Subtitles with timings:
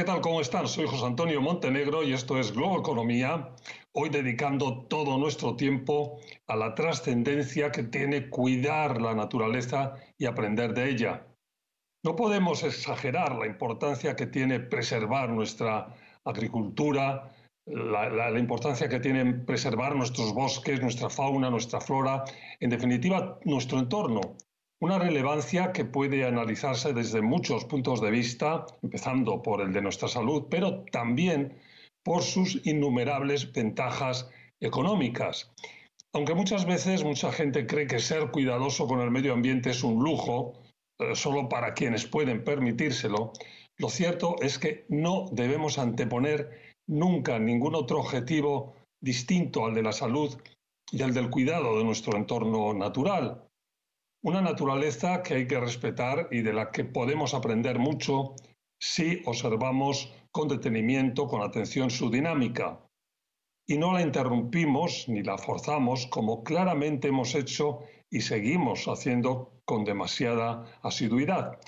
[0.00, 0.22] ¿qué tal?
[0.22, 0.66] ¿Cómo están?
[0.66, 3.54] Soy José Antonio Montenegro y esto es Globo Economía,
[3.92, 10.72] hoy dedicando todo nuestro tiempo a la trascendencia que tiene cuidar la naturaleza y aprender
[10.72, 11.26] de ella.
[12.02, 15.94] No podemos exagerar la importancia que tiene preservar nuestra
[16.24, 17.30] agricultura,
[17.66, 22.24] la, importancia que tiene preservar nuestros bosques, nuestra fauna, nuestra flora,
[22.58, 24.22] en definitiva, nuestro entorno.
[24.82, 30.08] Una relevancia que puede analizarse desde muchos puntos de vista, empezando por el de nuestra
[30.08, 31.58] salud, pero también
[32.02, 35.52] por sus innumerables ventajas económicas.
[36.14, 40.02] Aunque muchas veces mucha gente cree que ser cuidadoso con el medio ambiente es un
[40.02, 40.54] lujo,
[40.98, 43.32] eh, solo para quienes pueden permitírselo,
[43.78, 49.92] lo cierto es que no debemos anteponer nunca ningún otro objetivo distinto al de la
[49.92, 50.36] salud
[50.90, 53.49] y al del cuidado de nuestro entorno natural.
[54.22, 58.34] Una naturaleza que hay que respetar y de la que podemos aprender mucho
[58.78, 62.80] si observamos con detenimiento, con atención su dinámica.
[63.66, 69.84] Y no la interrumpimos ni la forzamos como claramente hemos hecho y seguimos haciendo con
[69.84, 71.58] demasiada asiduidad.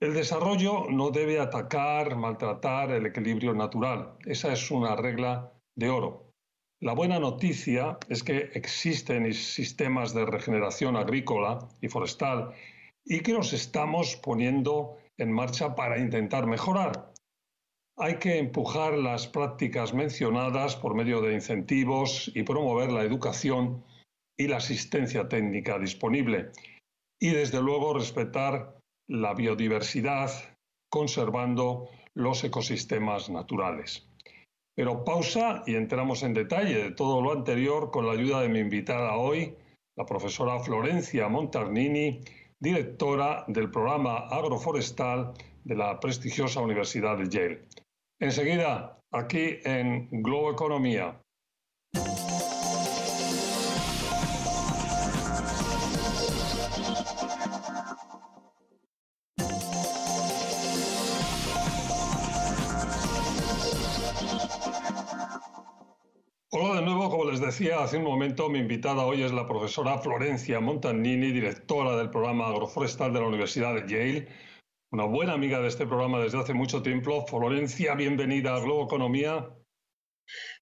[0.00, 4.16] El desarrollo no debe atacar, maltratar el equilibrio natural.
[4.26, 6.21] Esa es una regla de oro.
[6.82, 12.54] La buena noticia es que existen sistemas de regeneración agrícola y forestal
[13.04, 17.12] y que los estamos poniendo en marcha para intentar mejorar.
[17.96, 23.84] Hay que empujar las prácticas mencionadas por medio de incentivos y promover la educación
[24.36, 26.50] y la asistencia técnica disponible.
[27.20, 30.32] Y desde luego respetar la biodiversidad
[30.90, 34.11] conservando los ecosistemas naturales.
[34.74, 38.58] Pero pausa y entramos en detalle de todo lo anterior con la ayuda de mi
[38.60, 39.54] invitada hoy,
[39.96, 42.20] la profesora Florencia Montarnini,
[42.58, 45.34] directora del programa agroforestal
[45.64, 47.62] de la prestigiosa Universidad de Yale.
[48.20, 51.21] Enseguida, aquí en Globo Economía.
[67.62, 72.48] Decía hace un momento, mi invitada hoy es la profesora Florencia Montanini, directora del programa
[72.48, 74.28] agroforestal de la Universidad de Yale,
[74.90, 77.24] una buena amiga de este programa desde hace mucho tiempo.
[77.24, 79.48] Florencia, bienvenida a Globo Economía.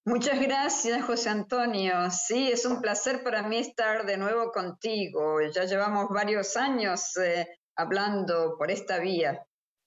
[0.05, 2.11] Muchas gracias, José Antonio.
[2.11, 5.41] Sí, es un placer para mí estar de nuevo contigo.
[5.55, 7.47] Ya llevamos varios años eh,
[7.79, 9.43] hablando por esta vía.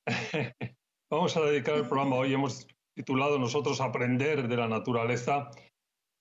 [1.12, 5.52] Vamos a dedicar el programa hoy, hemos titulado nosotros Aprender de la naturaleza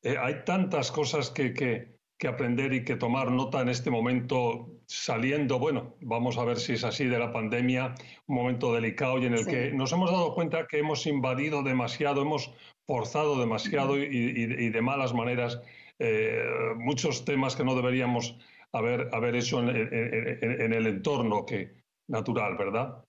[0.02, 1.92] eh, hay tantas cosas que, que,
[2.28, 6.84] aprender y que tomar nota en este momento saliendo, bueno, vamos a ver si es
[6.84, 7.96] así de la pandemia,
[8.28, 12.22] un momento delicado y en el que nos hemos dado cuenta que hemos invadido demasiado,
[12.22, 12.54] hemos
[12.86, 15.60] forzado demasiado y, de malas maneras
[15.98, 16.44] eh,
[16.76, 18.38] muchos temas que no deberíamos
[18.70, 21.72] haber, haber hecho en, en el entorno que,
[22.06, 23.04] natural, ¿verdad?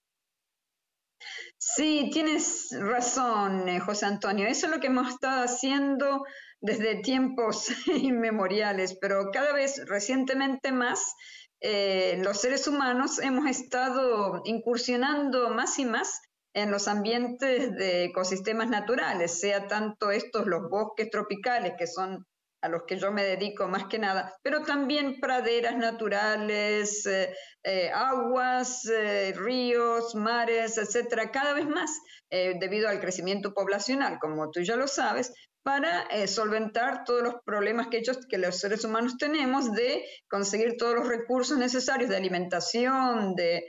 [1.66, 4.46] Sí, tienes razón, eh, José Antonio.
[4.46, 6.24] Eso es lo que hemos estado haciendo
[6.60, 11.14] desde tiempos inmemoriales, pero cada vez recientemente más
[11.62, 16.20] eh, los seres humanos hemos estado incursionando más y más
[16.52, 22.26] en los ambientes de ecosistemas naturales, sea tanto estos los bosques tropicales, que son
[22.64, 27.90] a los que yo me dedico más que nada, pero también praderas naturales, eh, eh,
[27.92, 28.90] aguas,
[29.34, 31.90] ríos, mares, etcétera, cada vez más,
[32.30, 35.32] debido al crecimiento poblacional, como tú ya lo sabes,
[35.64, 40.76] para eh, solventar todos los problemas que, ellos, que los seres humanos tenemos de conseguir
[40.76, 43.64] todos los recursos necesarios de alimentación, de,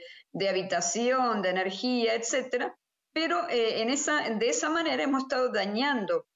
[0.48, 2.66] habitación, de energía, etc.
[3.14, 6.26] Pero eh, en esa, de esa manera hemos estado dañando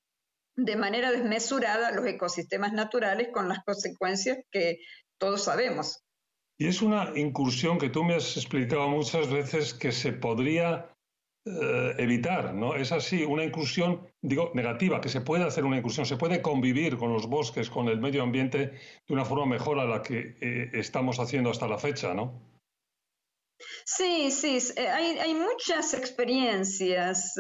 [0.56, 4.78] de manera desmesurada los ecosistemas naturales con las consecuencias que
[5.18, 6.02] todos sabemos.
[6.58, 10.90] Y es una incursión que tú me has explicado muchas veces que se podría
[11.46, 12.74] eh, evitar, ¿no?
[12.74, 16.98] Es así, una inclusión, digo, negativa, que se puede hacer una inclusión, se puede convivir
[16.98, 18.58] con los bosques, con el medio ambiente
[19.08, 22.42] de una forma mejor a la que eh, estamos haciendo hasta la fecha, ¿no?
[23.86, 27.34] Sí, sí, eh, hay, hay muchas experiencias.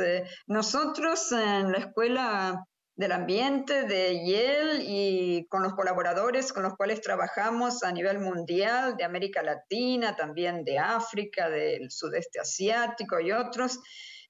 [0.46, 2.64] Nosotros en la escuela
[3.00, 8.94] del ambiente de Yale y con los colaboradores con los cuales trabajamos a nivel mundial,
[8.98, 13.80] de América Latina, también de África, del sudeste asiático y otros.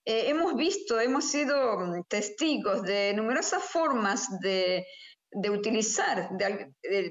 [0.05, 4.87] Eh, hemos visto, hemos sido mm, testigos de numerosas formas de,
[5.51, 6.31] utilizar,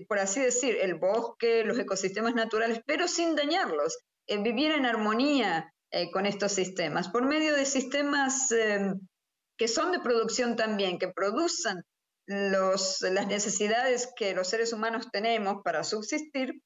[0.07, 3.97] por así decir, el bosque, los ecosistemas naturales, pero sin dañarlos,
[4.27, 8.97] vivir en armonía eh, con estos sistemas, por medio de sistemas em,
[9.59, 11.83] que son de producción también, que producen
[12.25, 16.61] las necesidades que los seres humanos tenemos para subsistir,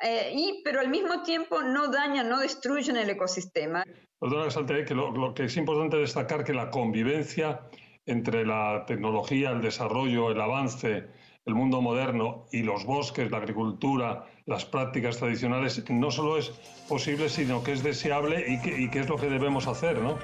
[0.00, 3.82] eh, y, pero al mismo tiempo no dañan, no destruyen el ecosistema.
[4.20, 7.62] Perdona, que lo, lo que es importante destacar que la convivencia
[8.06, 11.06] entre la tecnología, el desarrollo, el avance,
[11.46, 16.50] el mundo moderno y los bosques, la agricultura, las prácticas tradicionales, no solo es
[16.88, 20.18] posible, sino que es deseable y que, y que es lo que debemos hacer, ¿no?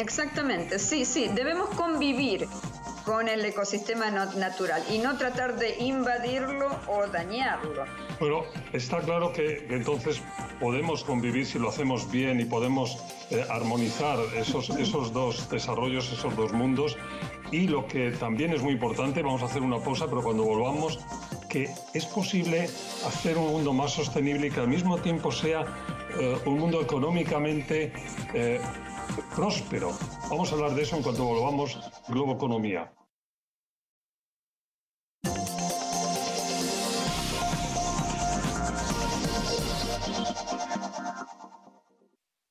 [0.00, 2.48] Exactamente, sí, sí, debemos convivir
[3.04, 7.84] con el ecosistema natural y no tratar de invadirlo o dañarlo.
[8.18, 10.22] Pero está claro que, entonces
[10.58, 12.98] podemos convivir si lo hacemos bien y podemos
[13.30, 16.96] eh, armonizar esos, esos dos desarrollos, esos dos mundos.
[17.52, 20.98] Y lo que también es muy importante, vamos a hacer una pausa, pero cuando volvamos,
[21.50, 22.70] que es posible
[23.06, 25.66] hacer un mundo más sostenible y que al mismo tiempo sea
[26.18, 27.92] eh, un mundo económicamente
[28.34, 28.60] eh,
[29.34, 29.90] próspero.
[30.28, 31.78] Vamos a hablar de eso en cuanto volvamos
[32.08, 32.92] Globo Economía.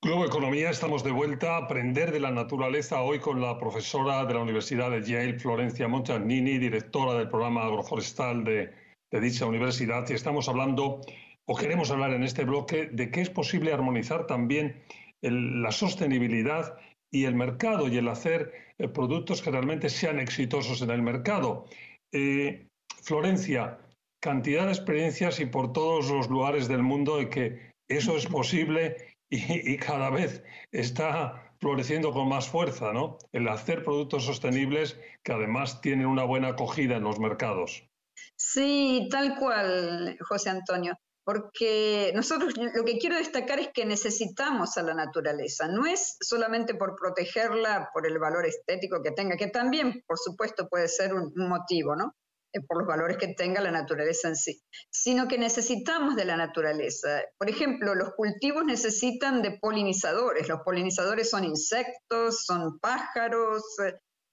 [0.02, 4.34] Globo Economía, estamos de vuelta a aprender de la naturaleza hoy con la profesora de
[4.34, 8.74] la Universidad de Yale, Florencia Montagnini, directora del programa agroforestal de,
[9.12, 11.02] dicha universidad, y estamos hablando,
[11.46, 14.82] o queremos hablar en este bloque, de que es posible armonizar también
[15.22, 16.78] la sostenibilidad
[17.12, 21.66] y el mercado y el hacer eh, productos que realmente sean exitosos en el mercado.
[22.12, 22.68] Eh,
[23.02, 23.80] Florencia,
[24.22, 29.16] cantidad de experiencias y por todos los lugares del mundo de que eso es posible
[29.32, 33.20] y, cada vez está floreciendo con más fuerza, ¿no?
[33.32, 37.88] El hacer productos sostenibles que además tienen una buena acogida en los mercados.
[38.36, 40.98] Sí, tal cual, José Antonio
[41.30, 46.74] porque nosotros lo que quiero destacar es que necesitamos a la naturaleza, no es solamente
[46.74, 51.32] por protegerla por el valor estético que tenga, que también, por supuesto, puede ser un,
[51.36, 52.16] motivo, ¿no?
[52.52, 54.60] Eh, por los valores que tenga la naturaleza en sí,
[54.90, 57.22] sino que necesitamos de la naturaleza.
[57.38, 60.50] Por ejemplo, los cultivos necesitan de polinizadores.
[60.50, 63.64] Los polinizadores son insectos, son pájaros,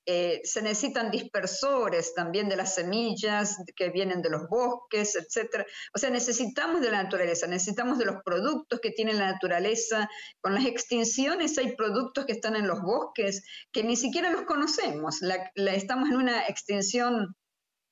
[0.08, 5.66] eh, se necesitan dispersores también de las semillas que vienen de los bosques, etc.
[5.92, 10.08] O sea, necesitamos de la naturaleza, necesitamos de los productos que tiene la naturaleza.
[10.40, 13.42] Con las extinciones hay productos que están en los bosques
[13.72, 15.20] que ni siquiera los conocemos.
[15.56, 17.34] estamos en una extinción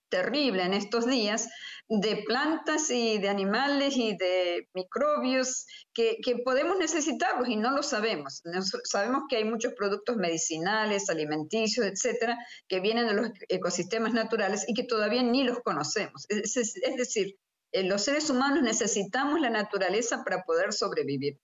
[0.08, 1.48] terrible en estos días
[1.88, 8.42] de plantas y de animales y de microbios que, podemos necesitarlos y no lo sabemos.
[8.84, 14.74] sabemos que hay muchos productos medicinales, alimenticios, etcétera, que vienen de los ecosistemas naturales y
[14.74, 16.24] que todavía ni los conocemos.
[16.28, 17.36] Es, es decir,
[17.72, 21.38] eh, los seres humanos necesitamos la naturaleza para poder sobrevivir.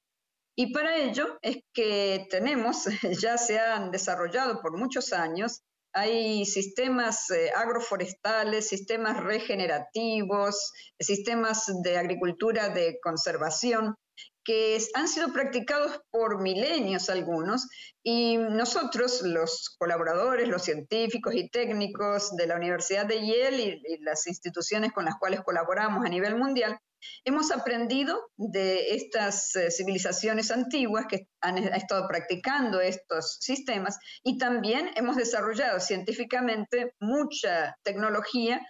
[0.56, 2.84] Y para ello es que tenemos,
[3.20, 5.62] ya se han desarrollado por muchos años,
[5.92, 13.96] hay sistemas eh, agroforestales, sistemas regenerativos, sistemas de agricultura de conservación
[14.44, 17.68] que han sido practicados por milenios algunos
[18.02, 24.26] y nosotros, los colaboradores, los científicos y técnicos de la Universidad de Yale y las
[24.26, 26.78] instituciones con las cuales colaboramos a nivel mundial,
[27.24, 34.90] Hemos aprendido de estas eh, civilizaciones antiguas que han, estado practicando estos sistemas y también
[34.96, 38.60] hemos desarrollado científicamente mucha tecnología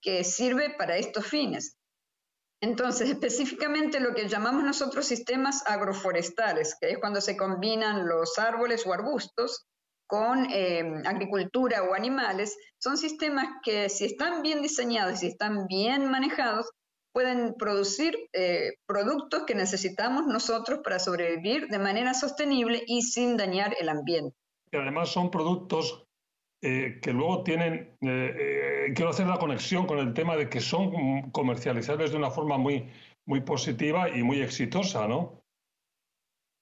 [0.00, 1.76] que sirve para estos fines.
[2.60, 8.84] Entonces, específicamente lo que llamamos nosotros sistemas agroforestales, que es cuando se combinan los árboles
[8.84, 9.66] o arbustos
[10.08, 16.10] con eh, agricultura o animales, son sistemas que si están bien diseñados, si están bien
[16.10, 16.68] manejados,
[17.12, 23.74] pueden producir eh, productos que necesitamos nosotros para sobrevivir de manera sostenible y sin dañar
[23.80, 24.36] el ambiente.
[24.70, 26.06] Y además son productos
[26.62, 31.30] eh, que luego tienen, eh, quiero hacer la conexión con el tema de que son
[31.30, 32.90] comercializables de una forma muy,
[33.26, 35.42] muy positiva y muy exitosa, ¿no?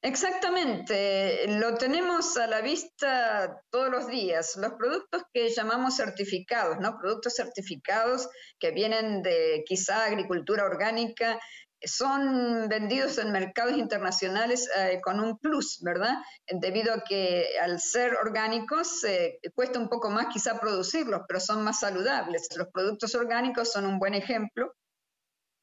[0.07, 4.55] Exactamente, lo tenemos a la vista todos los días.
[4.55, 6.97] Los productos que llamamos certificados, ¿no?
[6.97, 8.29] Productos certificados
[8.61, 11.41] que vienen de quizá agricultura orgánica,
[11.83, 16.15] son vendidos en mercados internacionales eh, con un plus, ¿verdad?
[16.47, 21.65] Debido a que al ser orgánicos eh, cuesta un poco más quizá producirlos, pero son
[21.65, 22.47] más saludables.
[22.57, 24.73] Los productos orgánicos son un buen ejemplo.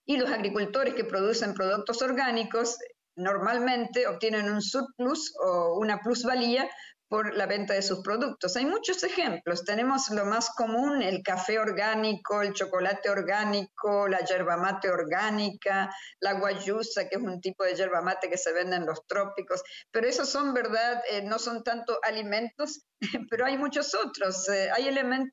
[0.06, 2.78] Y los agricultores que producen productos orgánicos
[3.16, 6.70] normalmente obtienen un surplus o una plusvalía
[7.14, 8.56] por la venta de sus productos.
[8.56, 9.64] Hay muchos ejemplos.
[9.66, 16.34] Tenemos lo más común, el café orgánico, el chocolate orgánico, la yerba mate orgánica, la
[16.34, 19.62] guayusa, que es un tipo de yerba mate que se vende en los trópicos.
[19.92, 21.04] Pero esos son, ¿verdad?
[21.08, 22.82] Eh, no son tanto alimentos,
[23.30, 24.50] pero hay muchos otros.
[24.50, 24.88] Eh, hay,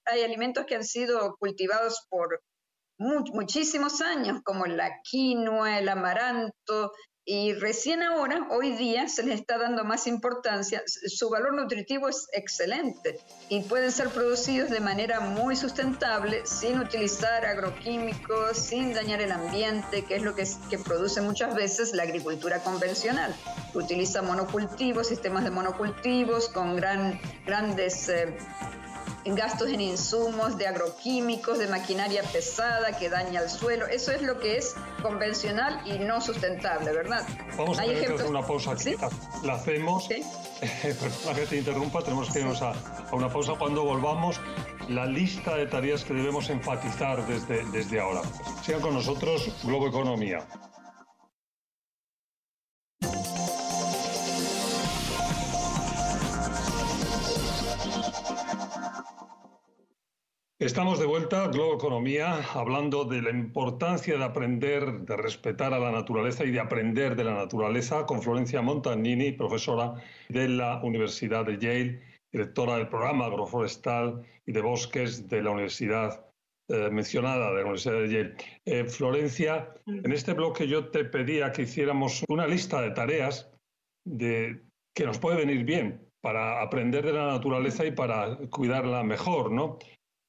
[0.05, 2.43] hay alimentos que han sido cultivados por
[2.99, 6.93] muchísimos años, como la quinoa, el amaranto,
[7.25, 10.83] y recién ahora, hoy día, se les está dando más importancia.
[10.87, 17.45] Su valor nutritivo es excelente y pueden ser producidos de manera muy sustentable, sin utilizar
[17.45, 22.61] agroquímicos, sin dañar el ambiente, que es lo que, que produce muchas veces la agricultura
[22.63, 23.35] convencional.
[23.75, 28.09] Utiliza monocultivos, sistemas de monocultivos con gran, grandes...
[28.09, 28.37] Eh,
[29.25, 33.87] gastos en insumos, de agroquímicos, de maquinaria pesada que daña el suelo.
[33.87, 37.27] Eso es lo que es convencional y no sustentable, ¿verdad?
[37.57, 38.95] Vamos a tener que hacer una pausa aquí.
[39.45, 40.07] La hacemos.
[40.07, 40.23] ¿Sí?
[40.83, 43.55] Perdona que te interrumpa, tenemos que irnos a, a, una pausa.
[43.59, 44.41] Cuando volvamos,
[44.89, 48.23] la lista de tareas que debemos enfatizar desde, desde ahora.
[48.65, 50.47] Sigan con nosotros, Globo Economía.
[60.61, 65.91] Estamos de vuelta, Globo Economía, hablando de la importancia de aprender, de respetar a la
[65.91, 69.95] naturaleza y de aprender de la naturaleza con Florencia Montagnini, profesora
[70.29, 76.27] de la Universidad de Yale, directora del programa agroforestal y de bosques de la Universidad
[76.69, 78.35] eh, mencionada, de la Universidad de Yale.
[78.67, 83.51] Eh, Florencia, en este bloque yo te pedía que hiciéramos una lista de tareas
[84.05, 84.61] de,
[84.95, 89.79] que nos puede venir bien para aprender de la naturaleza y para cuidarla mejor, ¿no?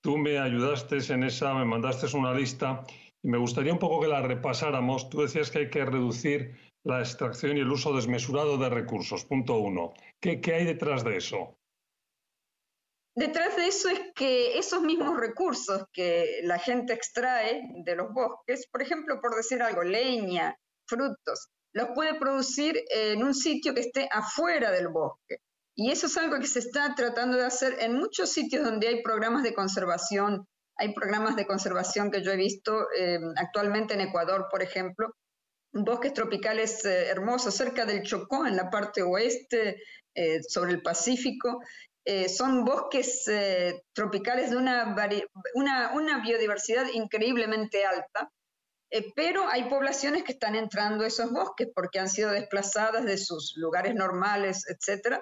[0.02, 2.84] Tú me ayudaste en esa, me mandaste una lista
[3.22, 5.10] y me gustaría un poco que la repasáramos.
[5.10, 9.58] Tú decías que hay que reducir la extracción y el uso desmesurado de recursos, punto
[9.60, 9.94] uno.
[10.20, 11.56] ¿Qué, qué hay detrás de eso?
[13.16, 18.68] Detrás de eso es que esos mismos recursos que la gente extrae de los bosques,
[18.72, 20.56] por ejemplo, por decir algo, leña,
[20.88, 25.38] frutos, los puede producir en un sitio que esté afuera del bosque.
[25.76, 29.02] Y eso es algo que se está tratando de hacer en muchos sitios donde hay
[29.02, 30.48] programas de conservación.
[30.76, 35.16] Hay programas de conservación que yo he visto eh, actualmente en Ecuador, por ejemplo,
[35.72, 39.82] bosques tropicales eh, hermosos cerca del Chocó, en la parte oeste,
[40.14, 41.62] eh, sobre el Pacífico.
[42.28, 43.26] son bosques
[43.94, 48.32] tropicales de una, biodiversidad increíblemente alta,
[49.16, 53.54] pero hay poblaciones que están entrando a esos bosques porque han sido desplazadas de sus
[53.56, 55.22] lugares normales, etcétera,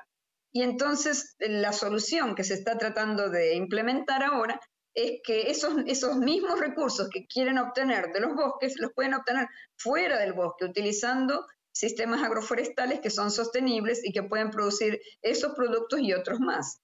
[0.51, 4.60] y entonces la solución que se está tratando de implementar ahora
[4.94, 9.48] es que esos, esos mismos recursos que quieren obtener de los bosques los pueden obtener
[9.77, 16.00] fuera del bosque, utilizando sistemas agroforestales que son sostenibles y que pueden producir esos productos
[16.01, 16.82] y otros más.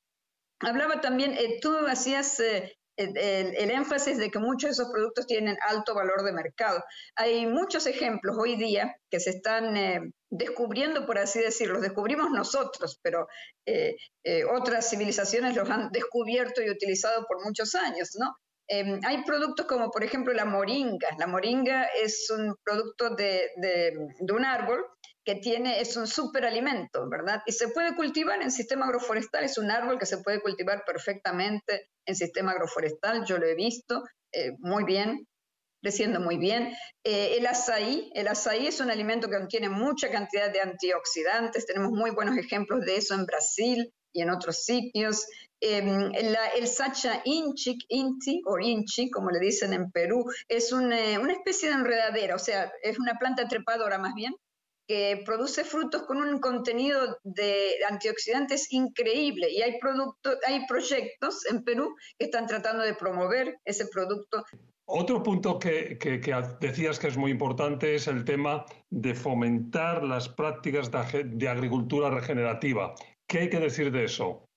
[0.60, 5.58] Hablaba también, eh, tú hacías eh, el, énfasis de que muchos de esos productos tienen
[5.68, 6.84] alto valor de mercado.
[7.16, 10.00] Hay muchos ejemplos hoy día que se están eh,
[10.38, 13.28] descubriendo, por así decirlo, los descubrimos nosotros, pero
[13.66, 18.12] eh, eh, otras civilizaciones los han descubierto y utilizado por muchos años.
[18.68, 21.10] Em, hay productos como, por ejemplo, la moringa.
[21.20, 24.84] La moringa es un producto de, de un árbol
[25.26, 27.42] que tiene, es un superalimento, ¿verdad?
[27.48, 31.90] Y se puede cultivar en sistema agroforestal, es un árbol que se puede cultivar perfectamente
[32.06, 35.28] en sistema agroforestal, yo lo he visto eh, muy bien,
[35.86, 36.74] creciendo muy bien.
[37.04, 41.92] Eh, el azaí, el azaí es un alimento que contiene mucha cantidad de antioxidantes, tenemos
[41.92, 45.28] muy buenos ejemplos de eso en Brasil y en otros sitios.
[45.62, 51.34] Em, el sacha inchi, inti o inchi, como le dicen en Perú, es una, una
[51.34, 54.34] especie de enredadera, o sea, es una planta trepadora más bien,
[54.88, 61.64] que produce frutos con un contenido de antioxidantes increíble y hay, productos, hay proyectos en
[61.64, 64.44] Perú que están tratando de promover ese producto.
[64.88, 65.98] Otro punto que,
[66.60, 72.94] decías que es muy importante es el tema de fomentar las prácticas de, agricultura regenerativa.
[73.28, 74.48] ¿Qué hay que decir de eso?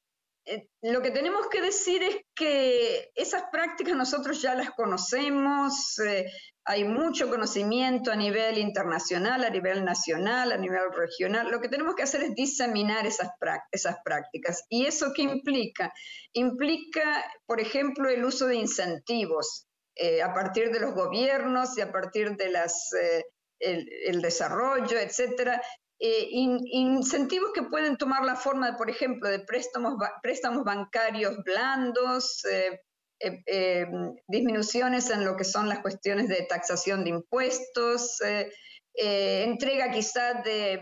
[0.44, 6.30] Eh, lo que tenemos que decir es que esas prácticas nosotros ya las conocemos, eh,
[6.64, 11.50] hay mucho conocimiento a nivel internacional, a nivel nacional, a nivel regional.
[11.50, 13.30] Lo que tenemos que hacer es diseminar esas,
[13.72, 14.66] esas prácticas.
[14.68, 15.90] ¿Y eso qué implica?
[16.34, 19.67] Implica, por ejemplo, el uso de incentivos
[20.00, 23.24] eh, a partir de los gobiernos y a partir de eh,
[23.58, 25.60] el, desarrollo, etcétera.
[25.98, 32.44] Eh, incentivos que pueden tomar la forma, de, por ejemplo, de préstamos, préstamos bancarios blandos,
[34.28, 38.18] disminuciones en lo que son las cuestiones de taxación de impuestos,
[38.94, 40.80] entrega quizás de,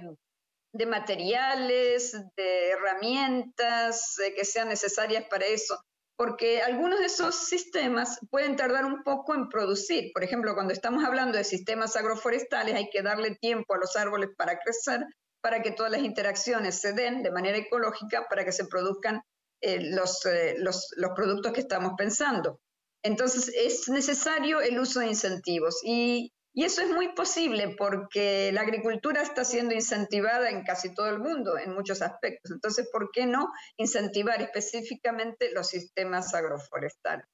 [0.73, 5.83] de materiales, de herramientas que sean necesarias para eso,
[6.17, 10.11] porque algunos de esos sistemas pueden tardar un poco en producir.
[10.15, 14.31] Por ejemplo, cuando estamos hablando de sistemas agroforestales, hay que darle tiempo a los árboles
[14.37, 15.05] para crecer,
[15.43, 19.21] para que todas las interacciones se den de manera ecológica, para que se produzcan
[19.61, 22.61] eh, los, eh, los, los productos que estamos pensando.
[23.03, 28.63] Entonces, es necesario el uso de incentivos y y eso es muy posible porque la
[28.63, 32.51] agricultura está siendo incentivada en casi todo el mundo, en muchos aspectos.
[32.51, 37.27] Entonces, ¿por qué no incentivar específicamente los sistemas agroforestales?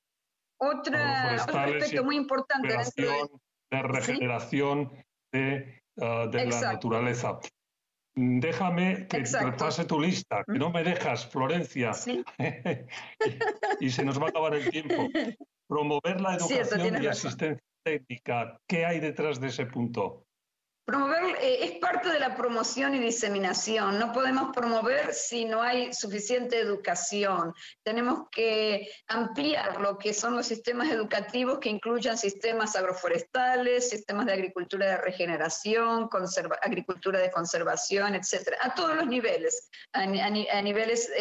[0.58, 3.28] otro aspecto muy importante de,
[3.70, 4.92] de regeneración
[5.32, 7.38] de, uh, de la naturaleza.
[8.14, 11.92] Déjame que repase tu lista, que no me dejas, Florencia.
[13.80, 14.94] y, se nos va a acabar el tiempo.
[15.68, 18.58] Promover la educación y asistencia técnica.
[18.66, 20.26] ¿Qué hay detrás de ese punto?
[20.84, 24.00] Promover eh, es parte de la promoción y diseminación.
[24.00, 27.54] No podemos promover si no hay suficiente educación.
[27.84, 34.32] Tenemos que ampliar lo que son los sistemas educativos que incluyan sistemas agroforestales, sistemas de
[34.32, 36.10] agricultura de regeneración,
[36.62, 41.12] agricultura de conservación, etcétera, a todos los niveles, a, niveles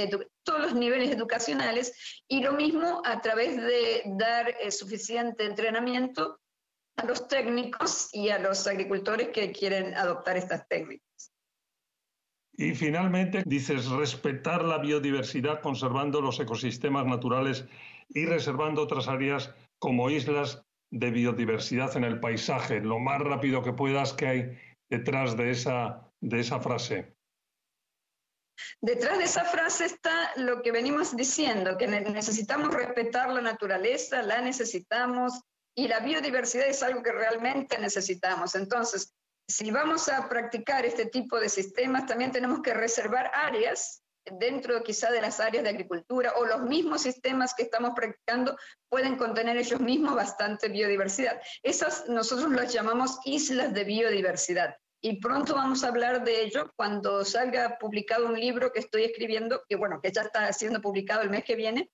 [0.44, 6.41] todos los niveles educacionales y lo mismo a través de dar eh, suficiente entrenamiento
[6.98, 11.32] a los técnicos y a los agricultores que quieren adoptar estas técnicas.
[12.54, 17.66] Y finalmente, dices, respetar la biodiversidad conservando los ecosistemas naturales
[18.10, 22.82] y reservando otras áreas como islas de biodiversidad en el paisaje.
[22.82, 27.16] Lo más rápido que puedas que hay detrás de esa, de esa frase.
[28.82, 34.42] Detrás de esa frase está lo que venimos diciendo, que necesitamos respetar la naturaleza, la
[34.42, 35.42] necesitamos,
[35.76, 38.56] y la biodiversidad es algo que realmente necesitamos.
[38.56, 39.14] Entonces,
[39.48, 45.12] si vamos a practicar este tipo de sistemas, también tenemos que reservar áreas dentro quizá
[45.12, 48.56] de las áreas de agricultura o los mismos sistemas que estamos practicando
[48.88, 51.42] pueden contener ellos mismos bastante biodiversidad.
[51.64, 54.76] Esas nosotros las llamamos islas de biodiversidad.
[55.04, 59.64] Y pronto vamos a hablar de ello cuando salga publicado un libro que estoy escribiendo,
[59.68, 61.90] que bueno, que ya está siendo publicado el mes que viene,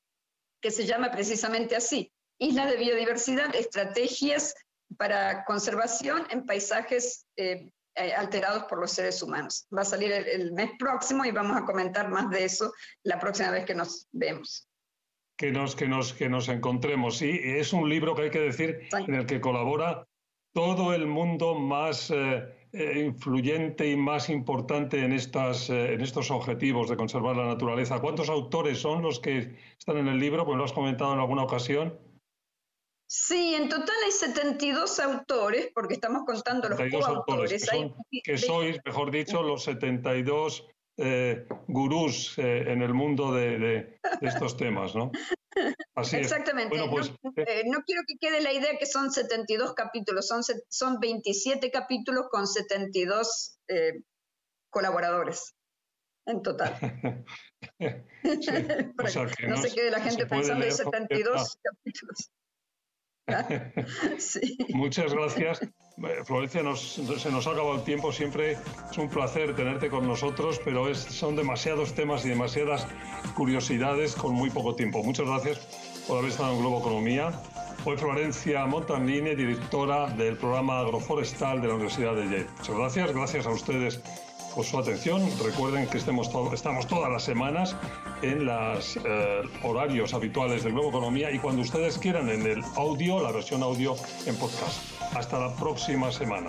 [0.61, 4.53] que se llama precisamente así, Isla de Biodiversidad, estrategias
[4.97, 9.67] para conservación en paisajes eh, eh, alterados por los seres humanos.
[9.75, 12.71] Va a salir el, mes próximo y vamos a comentar más de eso
[13.03, 14.67] la próxima vez que nos vemos.
[15.35, 17.17] Que nos, que nos, que nos encontremos.
[17.17, 20.07] Sí, es un libro que hay que decir en el que colabora
[20.53, 26.97] todo el mundo más eh, influyente y más importante en, estas, en estos objetivos de
[26.97, 27.99] conservar la naturaleza.
[27.99, 30.45] ¿Cuántos autores son los que están en el libro?
[30.45, 32.06] Pues lo has comentado en alguna ocasión.
[33.09, 37.69] Sí, en total hay 72 autores, porque estamos contando los coautores.
[37.69, 40.67] Que, que sois, mejor dicho, los 72
[40.97, 45.11] eh, gurús eh, en el mundo de, estos temas, ¿no?
[45.95, 46.75] Así Exactamente.
[46.89, 51.71] Pues, eh, no, quiero que quede la idea que son 72 capítulos, son, son 27
[51.71, 53.57] capítulos con 72
[54.69, 55.55] colaboradores
[56.25, 56.73] en total.
[59.47, 62.31] no se quede la gente pensando en 72 capítulos.
[64.69, 65.59] Muchas gracias.
[66.25, 68.11] Florencia, se nos ha acabado el tiempo.
[68.11, 68.57] Siempre
[68.91, 72.87] es un placer tenerte con nosotros, pero es, son demasiados temas y demasiadas
[73.35, 75.03] curiosidades con muy poco tiempo.
[75.03, 75.59] Muchas gracias
[76.07, 77.31] por haber estado en Globo Economía.
[77.83, 82.47] Hoy Florencia Montanini, directora del programa agroforestal de la Universidad de Yale.
[82.57, 83.13] Muchas gracias.
[83.13, 84.01] Gracias a ustedes
[84.57, 85.21] por su atención.
[85.43, 87.75] Recuerden que estamos todas las semanas
[88.23, 93.21] en los eh, horarios habituales del Globo Economía y cuando ustedes quieran en el audio,
[93.21, 94.81] la versión audio en podcast.
[95.15, 96.47] Hasta la próxima semana.